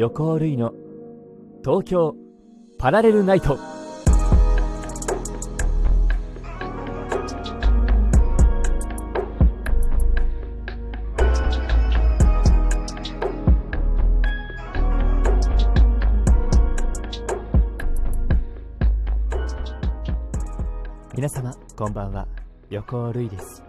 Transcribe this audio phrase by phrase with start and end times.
[0.00, 0.72] 横尾類の
[1.64, 2.14] 東京
[2.78, 3.58] パラレルナイト。
[21.16, 22.28] 皆様こんばんは。
[22.70, 23.64] 横尾類です。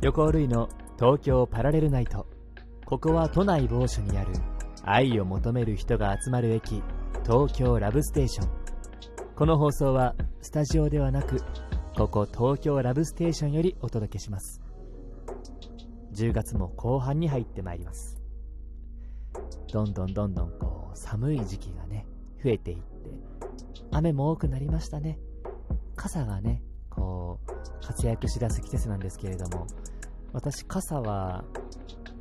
[0.00, 2.26] 横尾類の東京パラレルナイト。
[2.86, 4.30] ここは都内某所にある
[4.92, 6.82] 愛を求める人が集まる駅
[7.24, 8.48] 東京ラブステーション。
[9.36, 11.44] この放送はスタジオではなく
[11.96, 14.60] ここ東京ラブステーションよりお届けします。
[16.14, 18.20] 10月も後半に入ってまいります。
[19.72, 22.04] どんどんどんどんこう寒い時期がね
[22.42, 22.82] 増えていって
[23.92, 25.20] 雨も多くなりましたね。
[25.94, 29.68] 傘がねこう活躍しだす季節なんですけれども
[30.32, 31.44] 私傘は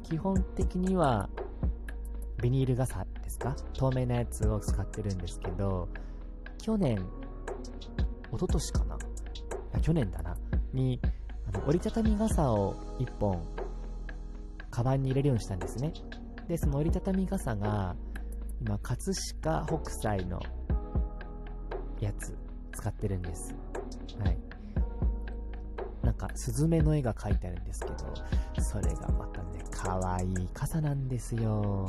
[0.03, 1.29] 基本的には
[2.41, 3.55] ビニール傘ですか？
[3.73, 5.89] 透明なやつを使ってるんですけど
[6.57, 6.97] 去年
[8.31, 8.97] 一昨年かな？
[9.81, 10.35] 去年だな。
[10.73, 10.99] に
[11.47, 13.43] あの折りたたみ傘を1本
[14.69, 15.93] カバンに入れるようにしたんですね。
[16.47, 17.95] でその折りたたみ傘が
[18.61, 20.39] 今葛飾北斎の
[21.99, 22.37] やつ
[22.73, 23.55] 使ってるんです。
[24.23, 24.37] はい。
[26.03, 27.95] なんかスズメの絵が描いてあるんですけど
[28.61, 29.48] それがまたね
[29.81, 31.87] 可愛い傘なんですよ。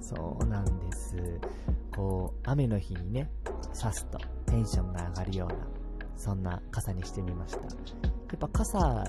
[0.00, 1.16] そうなんです。
[1.94, 3.30] こう雨の日にね
[3.80, 5.54] 刺すとテンションが上がるような
[6.16, 7.60] そんな傘にしてみました。
[7.60, 7.68] や
[8.34, 9.04] っぱ傘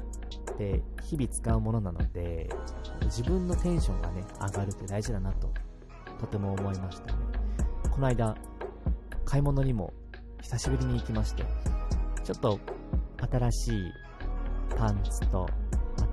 [0.52, 2.48] って日々使うものなので
[3.06, 5.52] 自分のテンションがね上がるって大事だなと
[6.20, 7.20] とても思いましたね。
[7.90, 8.36] この間
[9.26, 9.94] 買い物にも
[10.42, 11.44] 久しぶりに行きまして
[12.24, 12.60] ちょっと
[13.32, 13.92] 新しい
[14.78, 15.48] パンツと、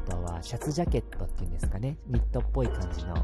[0.09, 3.15] とはシャツジャケットっていうんですかね、ニットっぽい感じの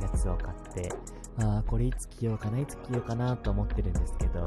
[0.00, 0.92] やつを買って、
[1.38, 4.44] ああ、これいつ着ようかな、いつ着ようかなと思ってるんですけど、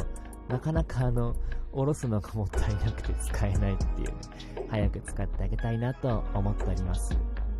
[0.47, 1.35] なかなかあの、
[1.71, 7.13] おろすのがもったいなくて使えないっていうね、早く使ってあげたいなと思っております。
[7.13, 7.19] は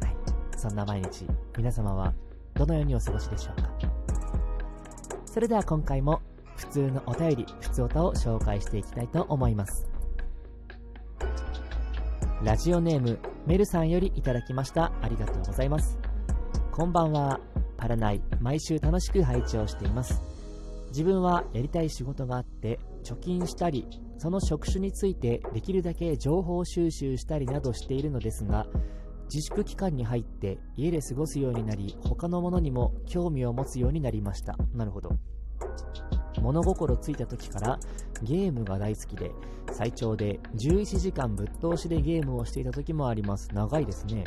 [0.10, 0.16] い。
[0.58, 2.14] そんな毎日、皆様は
[2.54, 3.70] どのようにお過ごしでしょうか？
[5.26, 6.22] それでは今回も
[6.56, 9.88] 普通のお便り、普通歌を紹介していきたいと思います。
[12.44, 14.92] ラジオネームメルさんよりいただきました。
[15.02, 15.98] ありがとうございます。
[16.74, 17.40] こんばんは。
[17.78, 20.22] パラナイ毎週楽しく拝聴しています。
[20.90, 23.88] 自分はやりたい仕事があって貯金したり
[24.18, 28.68] その職種についてできるだけ情報収集したりなどしているのですが
[29.34, 34.58] 自粛期間に入って家で過ごすようになり他のものにも興味を持つようになりました。
[34.74, 35.12] なるほど。
[36.44, 37.80] 物心ついた時から
[38.22, 39.32] ゲームが大好きで
[39.72, 43.48] 最長で11時間ぶっ通しでゲームをしていた時もあります。
[43.54, 44.26] 長いですね。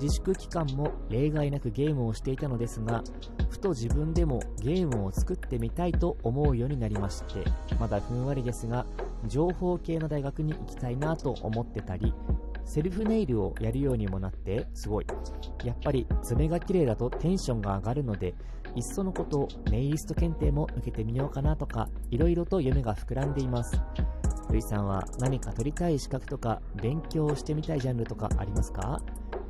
[0.00, 3.02] 自粛期間も例外なくゲームをしていたのですが
[3.50, 7.44] ふと自分でもゲームを作ってみたいと思うようになりまして
[7.78, 8.86] まだふんわりですが
[9.26, 12.14] 情報系の大学に行きたいなと思ってたり
[12.64, 15.06] セルフネイルをやるようにもなってすごい。
[15.64, 18.34] やっぱり爪が綺麗だとテンションが上がるので
[18.76, 23.80] いっそのことネイリスト検定も受けてみようかなとかいろいろと夢が膨らんでいます
[24.50, 29.00] ルイさんは何か取りたい資格とか勉強してみたいジャンルとかありますか？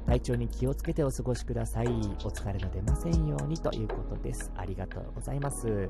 [0.07, 1.87] 体調に気をつけてお過ごしください。
[1.87, 1.91] お
[2.29, 4.51] 疲れの出ませんようにということです。
[4.57, 5.89] ありがとうございます。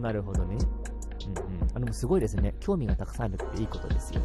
[0.00, 0.56] なるほどね。
[1.26, 1.68] うんうん。
[1.74, 2.54] あの、すごいですね。
[2.60, 4.22] 興味がたくさんあるっていいことですよ。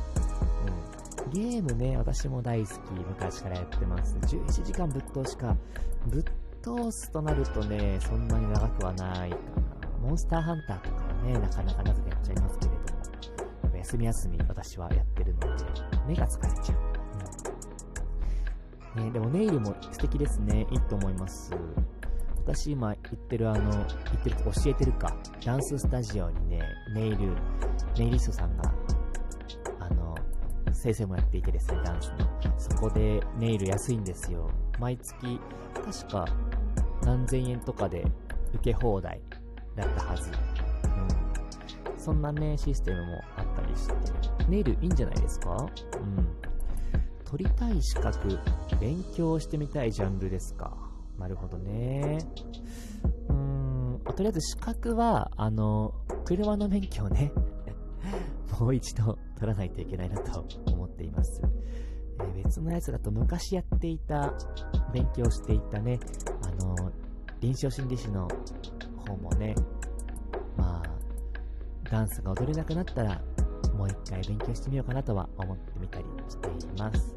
[1.25, 1.31] うん。
[1.31, 2.75] ゲームね、私も大好き。
[2.91, 4.16] 昔からやってます。
[4.22, 5.57] 11時間ぶっ通しか。
[6.06, 6.24] ぶっ
[6.65, 9.43] 通すとなるとね、そんなに長くはないかな。
[10.01, 12.85] モンスターハンターとかはね、なかなかなぜかやっちゃいますけれども。
[13.61, 15.47] やっぱ休み休み私はやってるので、
[16.07, 16.75] 目が疲れちゃ
[18.97, 18.99] う。
[18.99, 20.65] ね、でもネイルも素敵ですね。
[20.71, 21.51] いいと思います。
[22.37, 23.85] 私今言ってるあの、言っ
[24.23, 25.15] てる、教えてるか。
[25.45, 26.63] ダンススタジオにね、
[26.95, 27.17] ネイル、
[27.95, 28.73] ネイリストさんが、
[29.79, 30.15] あの、
[30.73, 32.18] 先生もやっていてですね、ダンスの。
[32.57, 34.50] そこでネイル安いんですよ。
[34.80, 35.39] 毎月、
[35.74, 36.25] 確か
[37.04, 38.06] 何千円とかで
[38.54, 39.22] 受け放題
[39.75, 40.30] だったはず。
[40.30, 42.00] うん。
[42.00, 43.94] そんなね、システムもあったりして、
[44.50, 45.66] ネイルいいんじゃないですか？
[46.01, 46.27] うん。
[47.24, 48.39] 取りたい資格、
[48.80, 50.75] 勉強してみたいジャンルですか？
[51.18, 52.19] なるほどね。
[53.30, 55.94] うーん、とりあえず資格は、あの、
[56.25, 57.31] 車の免許をね、
[58.60, 61.42] もう一度取らないといけないなと思っています。
[62.19, 64.33] え、別のやつだと昔やっていた、
[64.94, 66.00] 勉強していたね、
[66.41, 66.91] あの、
[67.41, 68.27] 臨床心理士の
[69.07, 69.56] 方もね、
[70.57, 73.21] まあ、ダンスが踊れなくなったら、
[73.75, 77.15] もう一回勉強してみようかなとは思ってみたりしています。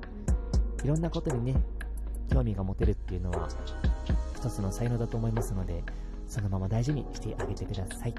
[0.84, 1.54] いろんなことにね、
[2.30, 3.48] 興味が持てるっていうのは、
[4.36, 5.82] 一つの才能だと思いますので、
[6.26, 8.14] そのまま大事にしてあげてください。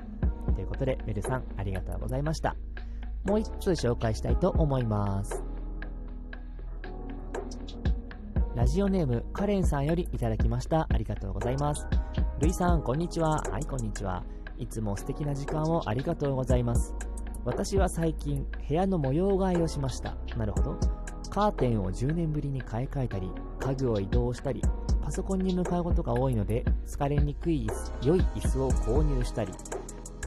[0.55, 2.55] ということで、メルさん、ありがとうございました。
[3.23, 5.48] もう一通紹介したいと思います。
[8.59, 10.85] ラジオネーム、カレンさんよりいただきました。
[10.89, 11.87] ありがとうございます。
[12.41, 13.41] ルイさん、こんにちは。
[13.49, 14.21] はい、こんにちは。
[14.57, 16.93] いつも素敵な時間をありがとうございます。
[17.45, 20.17] 私は最近、部屋の模様替えをしました。
[20.35, 20.77] なるほど。
[21.29, 24.61] カーテンを10年ぶりに買い替えたり、家具を移動したり、
[25.01, 27.65] パソコンに向かうことが多いので、疲れにくい
[28.03, 29.53] 良い椅子を購入したり、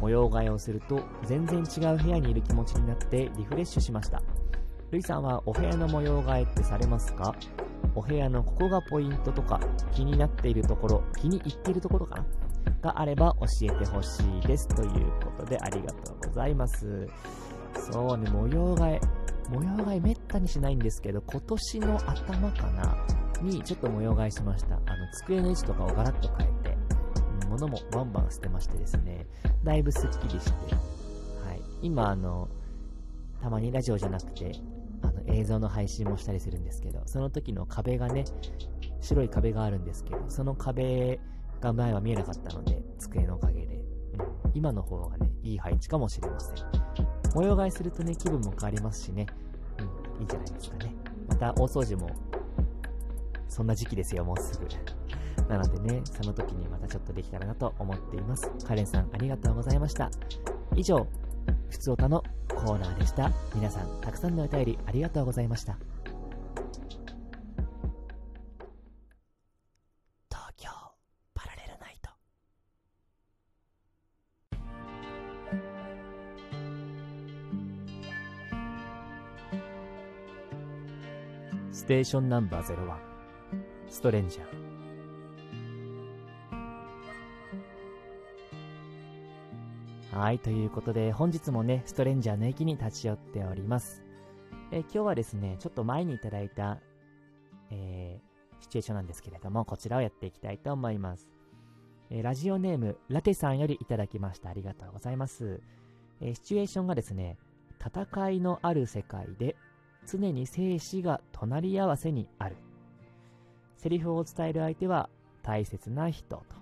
[0.00, 4.22] 模様替えをすると全然違う部屋にいる気持ちになってリフレッシュしました。
[4.90, 7.34] ルイさんはお部屋の模様替えってされますか？
[7.94, 9.60] お部屋のここがポイントとか
[9.94, 12.24] 気になっているところ、気に入っているところかな？
[12.80, 14.68] があれば教えてほしいです。
[14.68, 14.90] という
[15.22, 17.08] ことでありがとうございます。
[17.90, 19.00] そうね、模様替え。
[19.50, 22.96] 模様替えめったにしないんですけど、今年の頭かな？
[23.42, 24.76] にちょっと模様替えしました。
[24.76, 26.76] あの、机の位置とかをガラッと変えて、
[27.48, 29.26] 物もバンバン捨てましてですね、
[29.64, 31.60] だいぶスッキリして、はい。
[31.82, 32.48] 今、あの、
[33.40, 34.52] たまにラジオじゃなくて、
[35.26, 38.24] 映像の配信もしたりするんですけど、その時の壁がね、
[39.00, 41.20] 白い壁があるんですけど、その壁
[41.60, 43.82] が前は見えなかったので、机のおかげで、うん、
[44.54, 46.56] 今の方がね、いい配置かもしれません。
[47.34, 49.26] 模様替えするとね、気分も変わりますしね、
[49.78, 50.94] うん、いいんじゃないですかね。
[51.28, 52.10] また、大掃除も、
[53.48, 54.66] そんな時期ですよ、もうすぐ。
[55.48, 58.50] なのでね、その時にまたちょっとできたらなと思っています。
[58.64, 60.10] カレンさん、ありがとうございました。
[60.74, 61.06] 以上、
[61.68, 62.22] ふつおたの
[62.62, 63.32] コーナーでした。
[63.54, 65.76] 皆さん、たくさんのお便りありがとうございました。
[70.30, 70.70] 東京
[71.34, 72.10] パラレルナイト。
[81.72, 82.96] ステーションナンバー01
[83.88, 84.71] ストレンジャー
[90.14, 94.02] はい、ということで、本日もね、ストレンジャーの駅に立ち寄っております。
[94.70, 96.80] え今日はですね、ちょっと前にいただいた、
[97.70, 101.30] えー、シチュエーションなんですけれども、こちらをやっていきたいと思います。
[102.10, 104.50] え、ラジオネーム、ラテさんよりいただきました。
[104.50, 105.62] ありがとうございます。
[106.20, 107.38] え、シチュエーションがですね、
[107.80, 109.56] 戦いのある世界で、
[110.06, 112.56] 常に生死が隣り合わせにある。
[113.78, 115.08] セリフを伝える相手は
[115.42, 116.61] 大切な人と。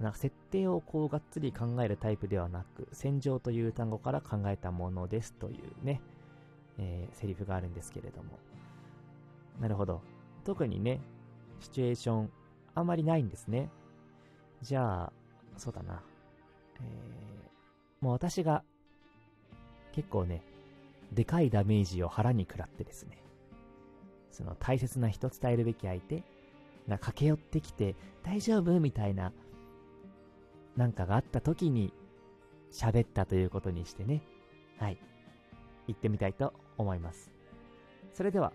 [0.00, 6.00] なんか設定をこうがっつり考えるタイプではなく、戦場という単語から考えたものですというね、
[6.78, 8.38] えー、セリフがあるんですけれども。
[9.60, 10.00] なるほど。
[10.44, 11.00] 特にね、
[11.60, 12.30] シチュエーション、
[12.74, 13.70] あんまりないんですね。
[14.62, 15.12] じゃあ、
[15.56, 16.02] そうだな。
[16.80, 18.64] えー、もう私が、
[19.92, 20.42] 結構ね、
[21.12, 23.18] でかいダメージを腹に食らってですね、
[24.30, 26.24] その大切な人伝えるべき相手
[26.88, 29.32] が駆け寄ってきて、大丈夫みたいな
[30.76, 31.92] なんかがあった時に
[32.70, 34.22] 喋ったということにしてね。
[34.78, 34.98] はい。
[35.86, 37.30] 行ってみたいと思います。
[38.12, 38.52] それでは、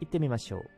[0.00, 0.70] 行ってみましょう。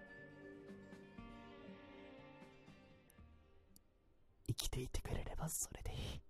[4.46, 6.20] 生きていてくれればそれでいい。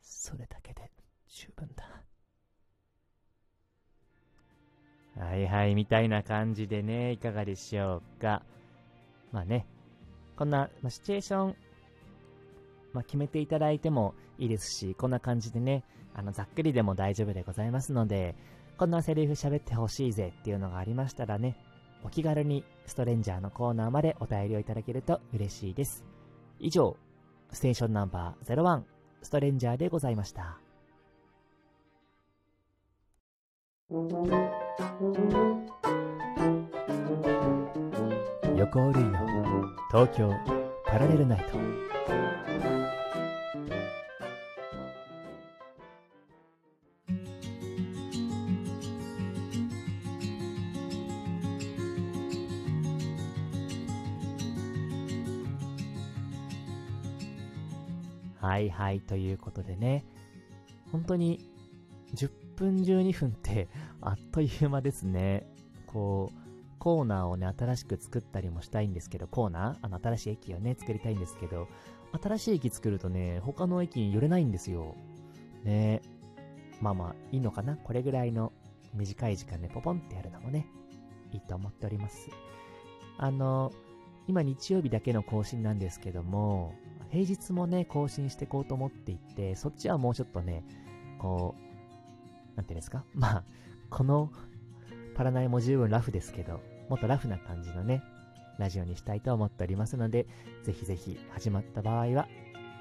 [0.00, 0.90] それだけで
[1.28, 2.04] 十分だ。
[5.16, 8.42] はいはい、みたいな感じでね、いかがでしょうか。
[9.30, 9.66] まあね、
[10.42, 11.56] こんな、まあ、シチュエーション、
[12.92, 15.84] まあ、決めていただいてもいいですし、こんな感じでね、
[16.14, 18.34] あの、ざっくりでも大丈夫でございますので、
[18.76, 21.56] こんなセリフ喋ってほしいぜっていうのがありましたらね、
[22.02, 26.04] お気軽にストレンジャーのコーナーまでお便りをいただけると嬉しいです。
[26.58, 26.96] 以上、
[27.52, 28.82] ステーションナンバー01
[29.22, 30.58] ストレンジャーでございました。
[38.62, 39.18] 横尾類の
[39.90, 40.32] 東京
[40.86, 41.58] パラレルナイト。
[58.40, 60.04] はいはいということでね。
[60.92, 61.40] 本当に
[62.14, 63.68] 10分12分って
[64.00, 65.48] あっという間ですね。
[65.88, 66.51] こう
[66.82, 69.76] コーナーをね、新しく作ったりもしたいんですけど、コーナー？
[69.82, 71.68] あの、新しい駅をね、作りたいんですけど、
[72.20, 74.96] 新しい駅作るとね、他の駅に寄れないんですよ。
[75.62, 76.02] ね
[76.80, 77.76] まあまあ、いいのかな？
[77.76, 78.52] これぐらいの
[78.94, 80.66] 短い時間でポポンってやるのもね、
[81.32, 82.30] いいと思っております。
[83.16, 83.70] あの、
[84.26, 86.74] 今日曜日だけの更新なんですけども、
[87.12, 90.64] 平日もね、更新していこうと思っていて、そっちはもうちょっとね、
[91.20, 91.54] こ
[92.52, 93.04] う、なんていうんですか？
[93.14, 93.44] まあ、
[93.88, 94.32] この
[95.14, 96.60] パラナイも十分ラフですけど、
[96.92, 98.02] もっとラフな感じのね、
[98.58, 100.26] ラジオにしたいと思っておりますので、
[100.62, 102.28] ぜひぜひ始まった場合は、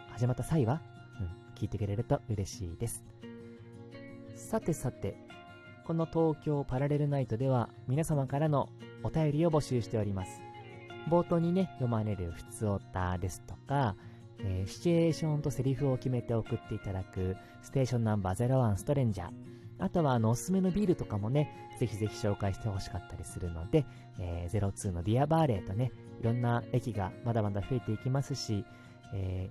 [0.09, 0.81] 始まった際は、
[1.21, 3.05] うん、聞いてくれると嬉しいです。
[4.35, 5.15] さてさて、
[5.85, 8.67] この東京パラレルナイトでは皆様からの
[9.01, 10.41] お便りを募集しております。
[11.09, 13.95] 冒頭にね、読まれる普通オタですとか、
[14.39, 19.60] えー、シチュエーションとセリフを決めて送っていただくステーションナンバー01ストレンジャー。
[19.81, 23.85] あとはあのおすすめのビールとかもね、ぜひぜひ紹介してほしかったりするので、
[24.19, 28.63] えー、02のディアバーレーとね、いろんな駅がまだまだ増えていきますし、
[29.13, 29.49] え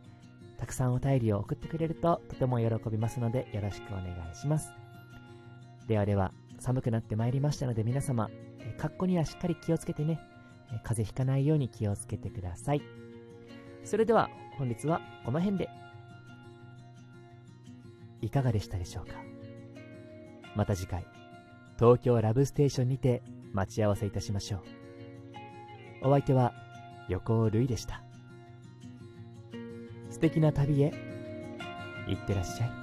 [0.57, 4.71] ー、たくさんお便りを送ってくれるととても喜びますのでよろしくお願いします。
[5.89, 10.21] ではでは、寒くなってまいりましたので皆様、えー、格好にはしっかり気をつけてね、
[10.73, 12.83] え、風邪ひかないように気をつけてください。
[13.85, 15.69] それでは本日はこの辺で。
[18.23, 19.15] いかがでしたでしょうか？
[20.57, 21.07] また次回、
[21.79, 24.59] 東京ラブステーションにて待ち合わせいたしましょ
[26.03, 26.09] う。
[26.09, 26.53] お相手は
[27.09, 28.03] 横尾るいでした。
[30.11, 30.93] 素敵な旅へ、
[32.09, 32.80] 行ってらっしゃい。